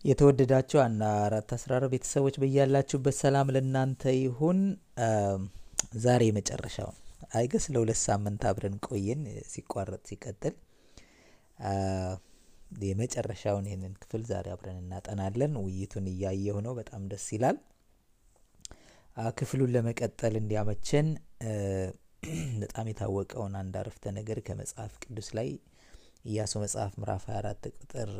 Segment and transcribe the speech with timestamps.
[0.00, 4.60] የተወደዳችሁ አና አራት አስራ አራት ቤተሰቦች በያላችሁበት ሰላም ለእናንተ ይሁን።
[6.04, 6.90] ዛሬ የመጨረሻው
[7.32, 9.20] አይገስ ለሁለት ሳምንት አብረን ቆየን
[9.52, 10.54] ሲቋረጥ ሲቀጥል
[12.84, 17.58] የመጨረሻውን ይህንን ክፍል ዛሬ አብረን እናጠናለን። ውይይቱን እያየሁ ነው። በጣም ደስ ይላል።
[19.38, 21.08] ክፍሉን ለመቀጠል እንዲያመቸን
[22.62, 25.48] በጣም የታወቀውን አንድ አረፍተ ነገር ከመጽሐፍ ቅዱስ ላይ
[26.24, 28.10] ኢያሱ መጽሐፍ ምዕራፍ 24 ቁጥር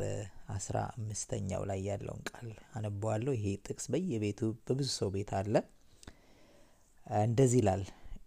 [0.54, 5.54] አስራ አምስተኛው ላይ ያለውን ቃል አነበዋለሁ። ይሄ ጥቅስ በየቤቱ በብዙ ሰው ቤት አለ።
[7.22, 7.82] እንደዚህ ይላል፣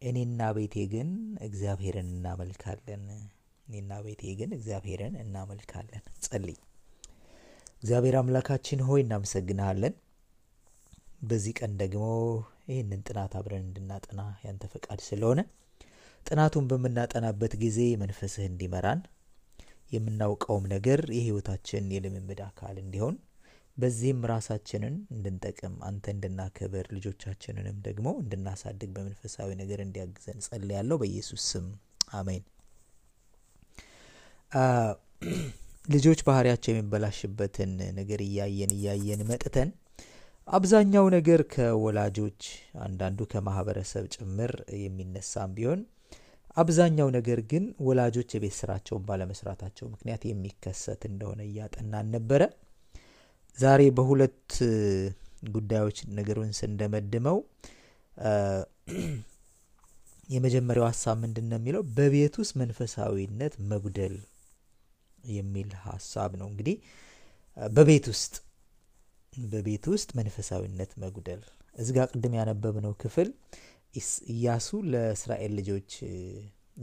[0.09, 1.09] እኔና ቤቴ ግን
[1.47, 3.03] እግዚአብሔርን እናመልካለን።
[3.67, 6.57] እኔና ቤቴ ግን እግዚአብሔርን እናመልካለን። ጸልይ።
[7.77, 9.95] እግዚአብሔር አምላካችን ሆይ እናመሰግንሃለን።
[11.23, 12.05] በዚህ ቀን ደግሞ
[12.69, 15.39] ይህንን ጥናት አብረን እንድናጠና ያንተ ፈቃድ ስለሆነ
[16.25, 18.99] ጥናቱን በምናጠናበት ጊዜ መንፈስህ እንዲመራን
[19.93, 23.15] የምናውቀውም ነገር የህይወታችን የልምምድ አካል እንዲሆን
[23.77, 31.67] በዚህም ራሳችንን እንድንጠቅም አንተ እንድናከብር ልጆቻችንንም ደግሞ እንድናሳድግ በመንፈሳዊ ነገር እንዲያግዘን ጸልያለሁ። በኢየሱስ ስም
[32.15, 32.43] አሜን።
[35.85, 39.69] ልጆች ባህሪያቸው የሚበላሽበትን ነገር እያየን እያየን መጥተን
[40.47, 42.41] አብዛኛው ነገር ከወላጆች
[42.85, 45.81] አንዳንዱ ከማህበረሰብ ጭምር የሚነሳም ቢሆን
[46.57, 52.41] አብዛኛው ነገር ግን ወላጆች የቤት ስራቸውን ባለመስራታቸው ምክንያት የሚከሰት እንደሆነ እያጠናን ነበረ።
[53.57, 54.51] ዛሬ በሁለት
[55.49, 57.37] ጉዳዮች ነገሩን ስንደመድመው
[60.29, 64.15] የመጀመሪያው ሀሳብ ምንድን ነው የሚለው በቤት ውስጥ መንፈሳዊነት መጉደል
[65.33, 66.75] የሚል ሀሳብ ነው። እንግዲህ
[67.57, 68.33] በቤት ውስጥ
[69.33, 71.41] በቤት ውስጥ መንፈሳዊነት መጉደል
[71.75, 73.29] እዚጋ ቅድም ያነበብነው ክፍል
[74.33, 75.91] ኢያሱ ለእስራኤል ልጆች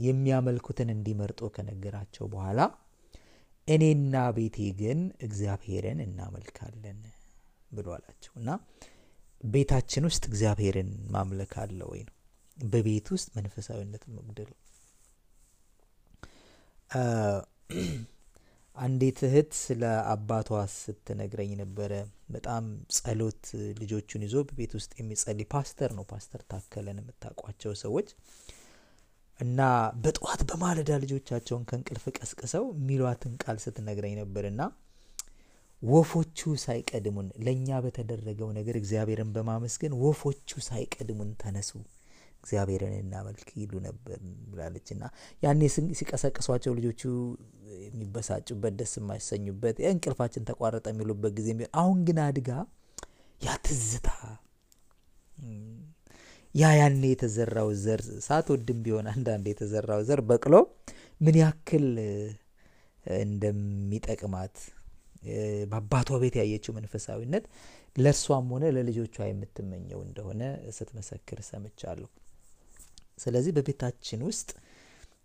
[0.01, 2.59] የሚያመልኩትን እንዲመርጦ ከነገራቸው በኋላ
[3.67, 6.99] እኔና ቤቴ ግን እግዚአብሔርን እናመልካለን
[7.71, 8.49] ብሎ አላቸው እና
[9.43, 12.15] ቤታችን ውስጥ እግዚአብሔርን ማምለክ አለ ወይ ነው።
[12.57, 14.51] በቤት ውስጥ መንፈሳዊነት መጉደል
[18.81, 19.81] አንዲት እህት ስለ
[20.11, 21.91] አባቷ ስትነግረኝ ነበረ።
[22.29, 22.63] በጣም
[22.97, 23.43] ጸሎት
[23.81, 28.09] ልጆቹን ይዞ በቤት ውስጥ የሚጸልይ ፓስተር ነው። ፓስተር ታከለን የምታውቋቸው ሰዎች
[29.39, 29.59] እና
[30.01, 34.61] በጠዋት በማለዳ ልጆቻቸውን ከእንቅልፍ ቀስቅሰው የሚሏትን ቃል ስትነግረኝ ነበር እና
[35.81, 41.71] ወፎቹ ሳይቀድሙን ለእኛ በተደረገው ነገር እግዚአብሔርን በማመስገን ወፎቹ ሳይቀድሙን ተነሱ
[42.43, 44.19] እግዚአብሔርን እናመልክ ይሉ ነበር
[44.51, 45.03] ብላለች። እና
[45.43, 45.61] ያኔ
[45.99, 47.01] ሲቀሰቅሷቸው ልጆቹ
[47.83, 51.49] የሚበሳጩበት ደስ የማይሰኙበት እንቅልፋችን ተቋረጠ የሚሉበት ጊዜ
[51.81, 52.49] አሁን ግን አድጋ
[53.41, 54.09] ያ ትዝታ
[56.55, 60.55] ያ ያኔ የተዘራው ዘር ሳትወድም ቢሆን አንዳንድ የተዘራው ዘር በቅሎ
[61.21, 61.85] ምን ያክል
[63.05, 64.55] እንደሚጠቅማት
[65.71, 67.45] በአባቷ ቤት ያየችው መንፈሳዊነት
[67.95, 70.41] ለእርሷም ሆነ ለልጆቿ የምትመኘው እንደሆነ
[70.77, 72.09] ስትመሰክር ሰምቻለሁ።
[73.17, 74.49] ስለዚህ በቤታችን ውስጥ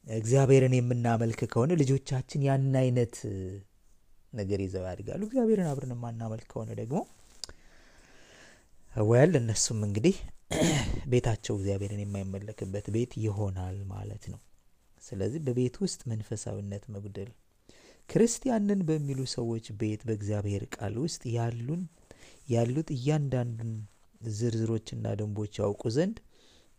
[0.07, 3.15] እግዚአብሔርን የምናመልክ ከሆነ ልጆቻችን ያን አይነት
[4.33, 6.99] ነገር ይዘው ያድጋሉ። እግዚአብሔርን አብረን የማናመልክ ከሆነ ደግሞ
[9.07, 10.17] ወል እነሱም እንግዲህ
[11.13, 14.41] ቤታቸው እግዚአብሔርን የማይመለክበት ቤት ይሆናል ማለት ነው።
[15.03, 17.31] ስለዚህ በቤት ውስጥ መንፈሳዊነት መጉደል
[18.09, 21.83] ክርስቲያንን በሚሉ ሰዎች ቤት በእግዚአብሔር ቃል ውስጥ ያሉን
[22.49, 23.73] ያሉት እያንዳንዱን
[24.31, 26.17] ዝርዝሮችና ደንቦች ያውቁ ዘንድ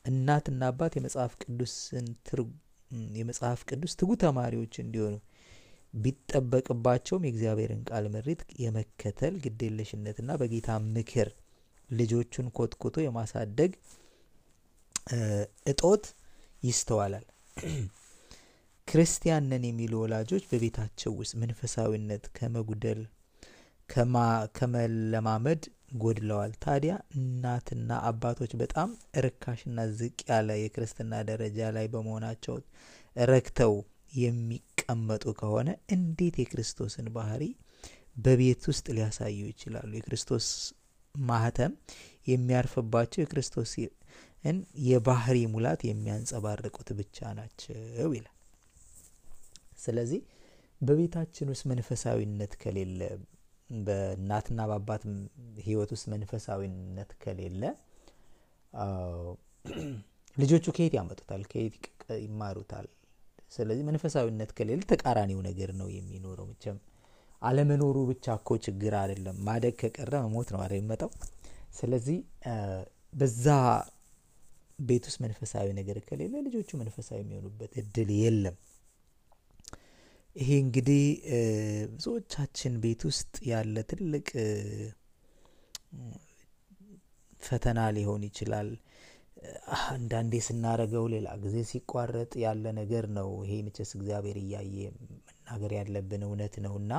[0.06, 2.06] እናትና አባት የመጽሐፍ ቅዱስን
[3.18, 5.16] የመጽሐፍ ቅዱስ ትጉ ተማሪዎች እንዲሆኑ
[5.94, 11.30] ቢጠበቅባቸውም የእግዚአብሔርን ቃል ምሪት የመከተል ግዴለሽነትና በጌታ ምክር
[11.90, 13.72] ልጆቹን ኮትኩቶ የማሳደግ
[15.72, 16.06] እጦት
[16.64, 17.26] ይስተዋላል።
[18.88, 23.02] ክርስቲያን ነን የሚሉ ወላጆች በቤታቸው ውስጥ መንፈሳዊነት ከመጉደል
[24.58, 25.62] ከመለማመድ
[25.92, 28.90] ጎድለዋል። ታዲያ እናትና አባቶች በጣም
[29.20, 32.56] እርካሽና ዝቅ ያለ የክርስትና ደረጃ ላይ በመሆናቸው
[33.16, 33.74] ረክተው
[34.18, 37.44] የሚቀመጡ ከሆነ እንዴት የክርስቶስን ባህሪ
[38.18, 39.90] በቤት ውስጥ ሊያሳዩ ይችላሉ?
[39.98, 40.46] የክርስቶስ
[41.16, 41.74] ማህተም
[42.28, 44.58] የሚያርፍባቸው የክርስቶስን
[44.88, 47.76] የባህሪ ሙላት የሚያንጸባርቁት ብቻ ናቸው
[48.14, 48.34] ይላል።
[49.84, 50.22] ስለዚህ
[50.82, 53.02] በቤታችን ውስጥ መንፈሳዊነት ከሌለ
[53.70, 55.02] በእናትና በአባት
[55.66, 57.64] ሕይወት ውስጥ መንፈሳዊነት ከሌለ
[60.38, 61.42] ልጆቹ ከየት ያመጡታል?
[61.52, 61.76] ከየት
[62.24, 62.88] ይማሩታል?
[63.52, 66.78] ስለዚህ መንፈሳዊነት ከሌለ ተቃራኒው ነገር ነው የሚኖረው። መቼም
[67.42, 71.12] አለመኖሩ ብቻ እኮ ችግር አይደለም። ማደግ ከቀረ መሞት ነው የሚመጣው።
[71.78, 72.18] ስለዚህ
[73.14, 73.46] በዛ
[74.80, 78.56] ቤት ውስጥ መንፈሳዊ ነገር ከሌለ ልጆቹ መንፈሳዊ የሚሆኑበት እድል የለም።
[80.38, 81.04] ይሄ እንግዲህ
[81.94, 84.28] ብዙዎቻችን ቤት ውስጥ ያለ ትልቅ
[87.42, 88.70] ፈተና ሊሆን ይችላል።
[89.92, 96.56] አንዳንዴ ስናረገው ሌላ ጊዜ ሲቋረጥ ያለ ነገር ነው። ይሄ መቼስ እግዚአብሔር እያየ መናገር ያለብን እውነት
[96.66, 96.94] ነው እና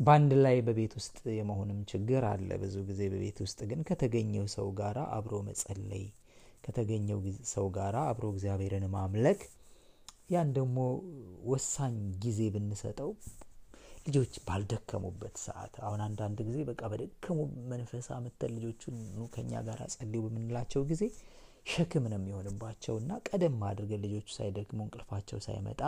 [0.00, 4.96] በአንድ ላይ በቤት ውስጥ የመሆንም ችግር አለ። ብዙ ጊዜ በቤት ውስጥ ግን ከተገኘው ሰው ጋር
[5.16, 6.04] አብሮ መጸለይ፣
[6.66, 7.18] ከተገኘው
[7.52, 9.40] ሰው ጋር አብሮ እግዚአብሔርን ማምለክ
[10.32, 10.78] ያን ደግሞ
[11.50, 13.10] ወሳኝ ጊዜ ብንሰጠው
[14.06, 17.38] ልጆች ባልደከሙበት ሰዓት አሁን አንዳንድ ጊዜ በቃ በደከሙ
[17.70, 18.96] መንፈስ አምተን ልጆቹን
[19.34, 21.02] ከኛ ጋር ጸልዩ በምንላቸው ጊዜ
[21.66, 25.80] ሸክም ነው የሚሆንባቸው። እና ቀደም አድርገን ልጆቹ ሳይደክሙ እንቅልፋቸው ሳይመጣ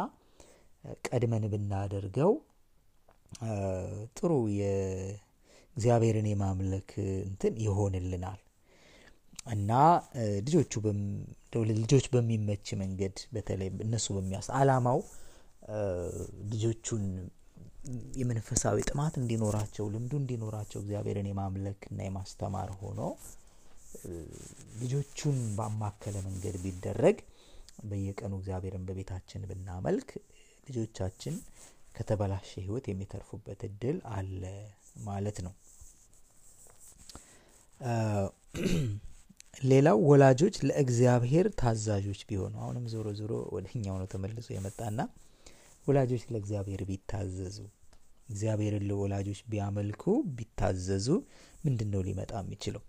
[1.09, 2.33] ቀድመን ብናደርገው
[4.19, 6.91] ጥሩ የእግዚአብሔርን የማምለክ
[7.27, 8.41] እንትን ይሆንልናል
[9.49, 9.73] እና
[10.47, 10.73] ልጆቹ
[11.73, 14.99] ልጆች በሚመች መንገድ በተለይ እነሱ በሚያስ አላማው
[16.53, 17.05] ልጆቹን
[18.21, 23.00] የመንፈሳዊ ጥማት እንዲኖራቸው ልምዱ እንዲኖራቸው እግዚአብሔርን የማምለክ እና የማስተማር ሆኖ
[24.81, 27.19] ልጆቹን ባማከለ መንገድ ቢደረግ
[27.85, 30.11] በየቀኑ እግዚአብሔርን በቤታችን ብናመልክ
[30.67, 31.35] ልጆቻችን
[31.97, 34.43] ከተበላሸ ህይወት የሚተርፉበት እድል አለ
[35.05, 35.55] ማለት ነው።
[39.63, 44.99] ሌላው ወላጆች ለእግዚአብሔር ታዛዦች ቢሆኑ አሁንም ዞሮ ዞሮ ወደ እኛው ነው ተመልሶ የመጣና
[45.87, 47.57] ወላጆች ለእግዚአብሔር ቢታዘዙ
[48.29, 50.05] እግዚአብሔርን ለወላጆች ቢያመልኩ
[50.37, 51.07] ቢታዘዙ
[51.65, 52.83] ምንድን ነው ሊመጣ የሚችለው?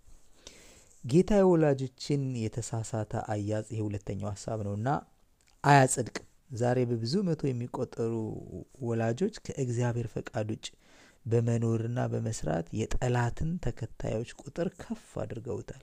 [1.04, 4.88] ጌታ የወላጆችን የተሳሳተ አያጽ ይሄ ሁለተኛው ሀሳብ ነው እና
[5.64, 6.26] አያጸድቅም።
[6.60, 8.12] ዛሬ በብዙ መቶ የሚቆጠሩ
[8.86, 10.66] ወላጆች ከእግዚአብሔር ፈቃድ ውጭ
[11.26, 15.82] በመኖርና በመስራት የጠላትን ተከታዮች ቁጥር ከፍ አድርገውታል።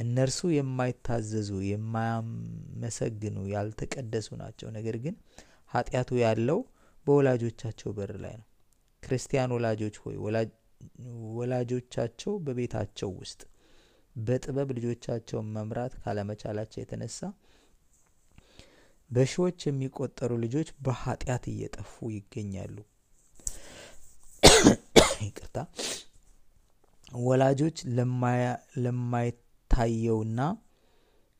[0.00, 5.14] እነርሱ የማይታዘዙ የማያመሰግኑ፣ ያልተቀደሱ ናቸው። ነገር ግን
[5.72, 6.60] ኃጢአቱ ያለው
[7.06, 8.46] በወላጆቻቸው በር ላይ ነው።
[9.02, 10.16] ክርስቲያን ወላጆች ሆይ
[11.38, 13.40] ወላጆቻቸው በቤታቸው ውስጥ
[14.16, 17.18] በጥበብ ልጆቻቸውን መምራት ካለመቻላቸው የተነሳ
[19.10, 22.76] በሺዎች የሚቆጠሩ ልጆች በኃጢአት እየጠፉ ይገኛሉ።
[25.26, 25.56] ይቅርታ።
[27.22, 27.78] ወላጆች
[29.70, 30.40] ለማይታየውና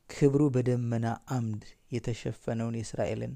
[0.09, 1.05] ክብሩ በደመና
[1.35, 3.33] አምድ የተሸፈነውን የእስራኤልን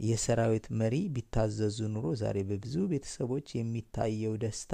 [0.00, 4.72] የሰራዊት መሪ ቢታዘዙ ኑሮ ዛሬ በብዙ ቤተሰቦች የሚታየው ደስታ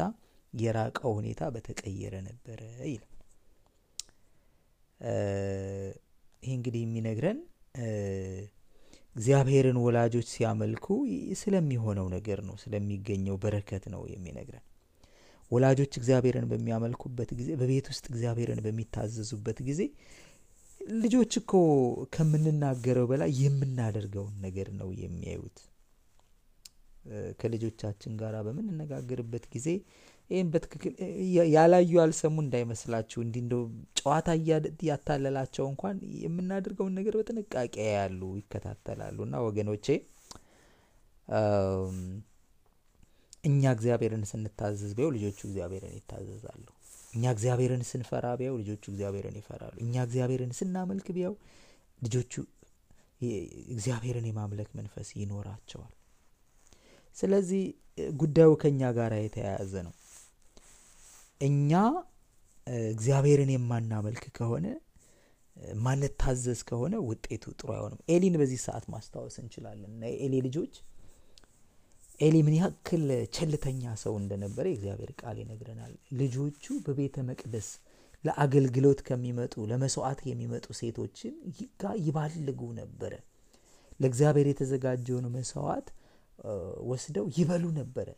[0.52, 3.10] የራቀው ሁኔታ በተቀየረ ነበረ ይላል።
[6.42, 7.38] ይህ እንግዲህ የሚነግረን
[9.16, 10.86] እግዚአብሔርን ወላጆች ሲያመልኩ
[11.40, 14.64] ስለሚሆነው ነገር ነው፣ ስለሚገኘው በረከት ነው የሚነግረን።
[15.50, 19.80] ወላጆች እግዚአብሔርን በሚያመልኩበት ጊዜ፣ በቤት ውስጥ እግዚአብሔርን በሚታዘዙበት ጊዜ
[20.98, 21.52] ልጆች እኮ
[22.14, 25.58] ከምንናገረው በላይ የምናደርገውን ነገር ነው የሚያዩት።
[27.40, 29.68] ከልጆቻችን ጋር በምንነጋገርበት ጊዜ
[30.30, 30.92] ይህም በትክክል
[31.54, 33.62] ያላዩ ያልሰሙ እንዳይመስላችሁ። እንደው
[33.98, 39.86] ጨዋታ እያታለላቸው እንኳን የምናደርገውን ነገር በጥንቃቄ ያሉ ይከታተላሉ። እና ወገኖቼ
[43.44, 46.64] እኛ እግዚአብሔርን ስንታዘዝ ቢያው ልጆቹ እግዚአብሔርን ይታዘዛሉ።
[47.14, 51.34] እኛ እግዚአብሔርን ስንፈራ ቢያው ልጆቹ እግዚአብሔርን ይፈራሉ። እኛ እግዚአብሔርን ስናመልክ ቢያው
[52.02, 52.32] ልጆቹ
[53.74, 55.92] እግዚአብሔርን የማምለክ መንፈስ ይኖራቸዋል።
[57.16, 57.62] ስለዚህ
[58.16, 59.94] ጉዳዩ ከእኛ ጋር የተያያዘ ነው።
[61.40, 61.70] እኛ
[62.90, 64.66] እግዚአብሔርን የማናመልክ ከሆነ
[65.82, 70.74] ማንታዘዝ ከሆነ ውጤቱ ጥሩ አይሆንም። ኤሊን በዚህ ሰዓት ማስታወስ እንችላለን የኤሊ ልጆች
[72.20, 73.04] ኤሊ ምን ያክል
[73.36, 77.68] ቸልተኛ ሰው እንደነበረ የእግዚአብሔር ቃል ይነግረናል። ልጆቹ በቤተ መቅደስ
[78.24, 81.34] ለአገልግሎት ከሚመጡ ለመስዋዕት የሚመጡ ሴቶችን
[81.82, 83.14] ጋር ይባልጉ ነበረ።
[84.00, 85.88] ለእግዚአብሔር የተዘጋጀውን መስዋዕት
[86.90, 88.08] ወስደው ይበሉ ነበረ።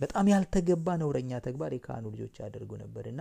[0.00, 3.20] በጣም ያልተገባ ነውረኛ ተግባር የካህኑ ልጆች ያደርጉ ነበር እና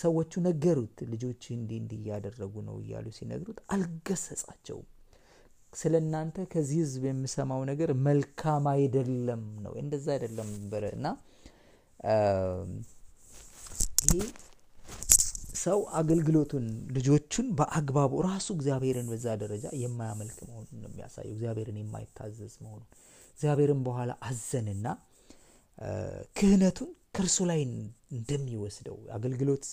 [0.00, 4.88] ሰዎቹ ነገሩት። ልጆች እንዲህ እንዲህ እያደረጉ ነው እያሉ ሲነግሩት አልገሰጻቸውም።
[5.72, 11.06] ስለ እናንተ ከዚህ ሕዝብ የምሰማው ነገር መልካም አይደለም ነው። እንደዛ አይደለም ነበረ እና
[14.10, 14.26] ይህ
[15.62, 16.64] ሰው አገልግሎቱን
[16.96, 22.88] ልጆቹን በአግባቡ ራሱ እግዚአብሔርን በዛ ደረጃ የማያመልክ መሆኑን ነው የሚያሳየው። እግዚአብሔርን የማይታዘዝ መሆኑን
[23.36, 24.86] እግዚአብሔርን በኋላ አዘንና
[26.36, 27.60] ክህነቱን ከእርሱ ላይ
[28.16, 29.64] እንደሚወስደው አገልግሎት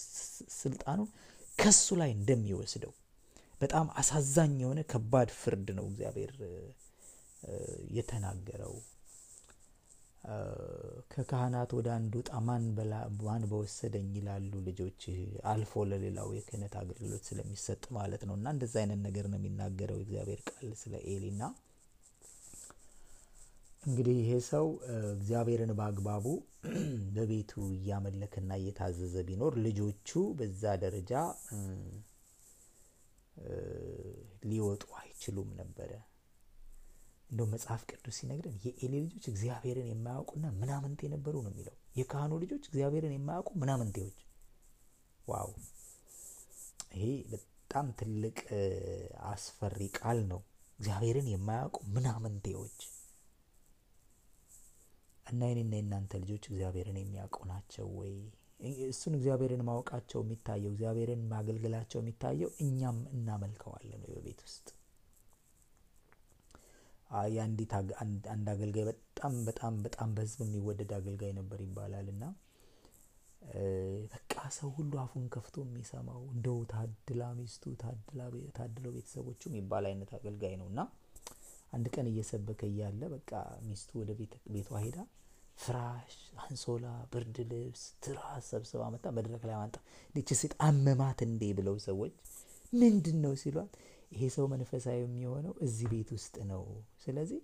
[0.59, 1.09] ስልጣኑን
[1.57, 2.93] ከሱ ላይ እንደሚወስደው
[3.61, 6.31] በጣም አሳዛኝ የሆነ ከባድ ፍርድ ነው እግዚአብሔር
[7.97, 8.73] የተናገረው።
[11.11, 12.31] ከካህናት ወደ አንዱ ዕጣ
[13.21, 15.01] ማን በወሰደኝ ይላሉ ልጆች።
[15.51, 20.67] አልፎ ለሌላው የክህነት አገልግሎት ስለሚሰጥ ማለት ነው። እና እንደዚ አይነት ነገር ነው የሚናገረው እግዚአብሔር ቃል
[20.81, 21.41] ስለ ኤሊና
[23.83, 24.65] እንግዲህ ይሄ ሰው
[25.13, 26.25] እግዚአብሔርን በአግባቡ
[27.15, 31.13] በቤቱ እያመለከና እየታዘዘ ቢኖር ልጆቹ በዛ ደረጃ
[34.49, 35.91] ሊወጡ አይችሉም ነበረ።
[37.29, 43.13] እንደው መጽሐፍ ቅዱስ ሲነግረን የኤሊ ልጆች እግዚአብሔርን የማያውቁና ምናምንቴ ነበሩ ነው የሚለው። የካህኑ ልጆች እግዚአብሔርን
[43.15, 44.17] የማያውቁ ምናምንቴዎች።
[45.27, 45.49] ዋው!
[46.93, 47.03] ይሄ
[47.33, 48.37] በጣም ትልቅ
[49.29, 50.41] አስፈሪ ቃል ነው።
[50.79, 52.79] እግዚአብሔርን የማያውቁ ምናምንቴዎች
[55.25, 58.13] እና የኔና የእናንተ ልጆች እግዚአብሔርን የሚያውቁ ናቸው ወይ?
[58.89, 64.67] እሱን እግዚአብሔርን ማወቃቸው የሚታየው እግዚአብሔርን ማገልገላቸው የሚታየው እኛም እናመልከዋለን ወይ በቤት ውስጥ?
[67.29, 67.71] የአንዲት
[68.31, 72.23] አንድ አገልጋይ በጣም በጣም በጣም በሕዝብ የሚወደድ አገልጋይ ነበር ይባላል እና
[74.13, 77.63] በቃ ሰው ሁሉ አፉን ከፍቶ የሚሰማው እንደው ታድላ ሚስቱ
[78.57, 80.81] ታድለው ቤተሰቦቹ የሚባል አይነት አገልጋይ ነው እና
[81.73, 83.31] አንድ ቀን እየሰበከ እያለ በቃ
[83.65, 84.11] ሚስቱ ወደ
[84.53, 84.99] ቤቷ ሄዳ
[85.59, 89.75] ፍራሽ፣ አንሶላ፣ ብርድ ልብስ፣ ትራስ ሰብስባ መጣ መድረክ ላይ ማንጣ
[90.15, 92.13] ልች ሴት አመማት እንዴ ብለው ሰዎች
[92.73, 93.71] ምንድን ነው ሲሏት
[94.13, 96.63] ይሄ ሰው መንፈሳዊ የሚሆነው እዚህ ቤት ውስጥ ነው።
[97.03, 97.39] ስለዚህ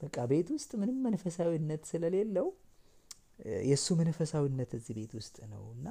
[0.00, 2.48] በቃ ቤት ውስጥ ምንም መንፈሳዊነት ስለሌለው
[3.68, 5.86] የእሱ መንፈሳዊነት እዚህ ቤት ውስጥ ነው እና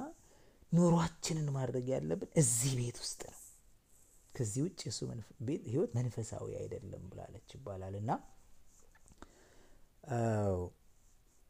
[0.72, 3.40] ኑሯችንን ማድረግ ያለብን እዚህ ቤት ውስጥ ነው።
[4.34, 5.00] ከዚህ ውጭ የእሱ
[5.66, 8.10] ህይወት መንፈሳዊ አይደለም ብላለች ይባላል እና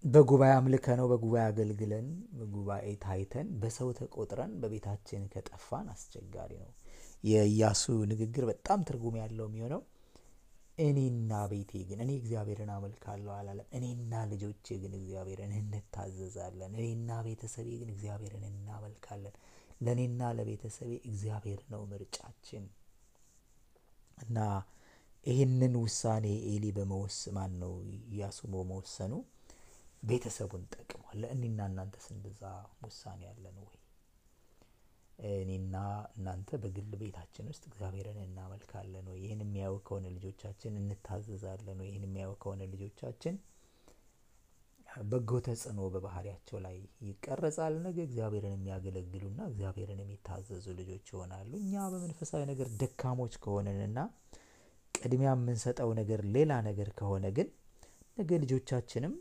[0.04, 2.06] በጉባኤ አምልከ ነው በጉባኤ አገልግለን
[2.38, 6.70] በጉባኤ ታይተን በሰው ተቆጥረን በቤታችን ከጠፋን አስቸጋሪ ነው።
[7.24, 9.82] የኢያሱ ንግግር በጣም ትርጉም ያለው የሚሆነው
[10.78, 17.90] እኔና ቤቴ ግን እኔ እግዚአብሔርን አመልካለሁ አላለም። እኔና ልጆቼ ግን እግዚአብሔርን እንታዘዛለን። እኔና ቤተሰቤ ግን
[17.94, 19.34] እግዚአብሔርን እናመልካለን።
[19.80, 22.64] ለእኔና ለቤተሰቤ እግዚአብሔር ነው ምርጫችን
[24.18, 24.38] እና
[25.26, 27.72] ይህንን ውሳኔ ኤሊ በመወስ ማን ነው
[28.10, 29.12] ኢያሱ በመወሰኑ
[30.04, 32.42] ቤተሰቡን ጠቅሟል። እኔና እናንተስ እንደዛ
[32.82, 33.76] ውሳኔ ያለን ወይ?
[35.34, 35.74] እኔና
[36.14, 39.18] እናንተ በግል ቤታችን ውስጥ እግዚአብሔርን እናመልካለን ወይ?
[39.24, 41.88] ይህን የሚያዩ ከሆነ ልጆቻችን እንታዘዛለን ወይ?
[41.90, 43.36] ይህን የሚያዩ ከሆነ ልጆቻችን
[45.04, 52.68] በጎ ተጽዕኖ በባህሪያቸው ላይ ይቀረጻል። ነገ እግዚአብሔርን የሚያገለግሉና እግዚአብሔርን የሚታዘዙ ልጆች ይሆናሉ። እኛ በመንፈሳዊ ነገር
[52.82, 53.98] ደካሞች ከሆነንና
[54.94, 57.48] ቅድሚያ የምንሰጠው ነገር ሌላ ነገር ከሆነ ግን
[58.18, 59.14] ነገ ልጆቻችንም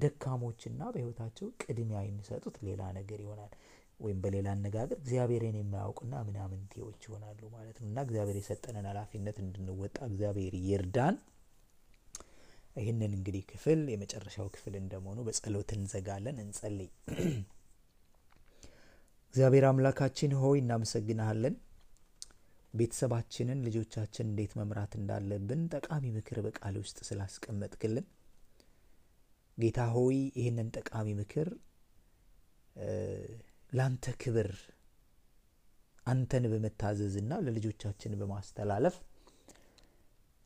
[0.00, 3.52] ደካሞችና በሕይወታቸው ቅድሚያ የሚሰጡት ሌላ ነገር ይሆናል።
[4.00, 10.54] ወይም በሌላ አነጋገር እግዚአብሔርን የማያውቁና ምናምንቴዎች ይሆናሉ ማለት ነው እና እግዚአብሔር የሰጠንን ኃላፊነት እንድንወጣ እግዚአብሔር
[10.66, 11.16] ይርዳን።
[12.76, 16.90] ይህንን እንግዲህ ክፍል የመጨረሻው ክፍል እንደመሆኑ በጸሎት እንዘጋለን። እንጸልይ።
[19.34, 21.56] እግዚአብሔር አምላካችን ሆይ እናመሰግናሃለን።
[22.74, 28.06] ቤተሰባችንን ልጆቻችን እንዴት መምራት እንዳለብን ጠቃሚ ምክር በቃል ውስጥ ስላስቀመጥክልን
[29.60, 31.48] ጌታ ሆይ ይህንን ጠቃሚ ምክር
[33.72, 34.50] ላንተ ክብር
[36.06, 38.96] አንተን በመታዘዝና ለልጆቻችን በማስተላለፍ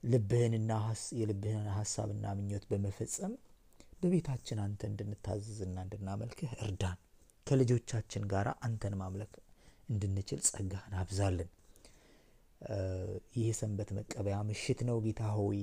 [0.02, 0.72] ልብህንና
[1.18, 3.34] የልብህን ሀሳብና ምኞት በመፈጸም
[4.00, 6.98] በቤታችን አንተ እንድንታዘዝና እንድናመልክህ እርዳን።
[7.46, 9.32] ከልጆቻችን ጋር አንተን ማምለክ
[9.88, 11.50] እንድንችል ጸጋህን አብዛልን።
[13.36, 15.60] ይህ ሰንበት መቀበያ ምሽት ነው ጌታ ሆይ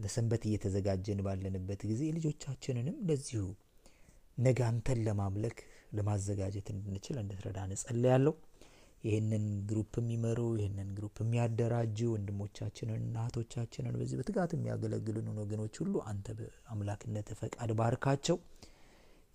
[0.00, 3.44] ለሰንበት እየተዘጋጀን ባለንበት ጊዜ ልጆቻችንንም ለዚሁ
[4.38, 5.58] ነገ አንተን ለማምለክ
[5.96, 8.34] ለማዘጋጀት እንድንችል እንድትረዳን እጸልያለሁ።
[9.04, 13.18] ይህንን group የሚመሩ ይህንን group የሚያደራጁ ወንድሞቻችንን እና
[13.96, 18.38] በዚህ በትጋት የሚያገለግሉንን ወገኖች ሁሉ አንተ በአምላክነት ፈቃድ ባርካቸው።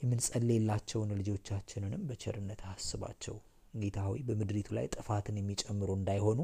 [0.02, 3.36] የምንጸልይላቸውን ልጆቻችንንም በቸርነት አስባቸው።
[3.74, 6.40] ጌታ ሆይ በምድሪቱ ላይ ጥፋትን የሚጨምሩ እንዳይሆኑ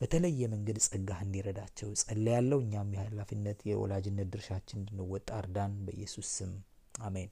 [0.00, 6.52] በተለየ መንገድ ጸጋህ እንዲረዳቸው ጸልያለሁ። እኛም የኃላፊነት የወላጅነት ድርሻችን እንድንወጣ እርዳን። በኢየሱስ ስም
[7.04, 7.30] አሜን።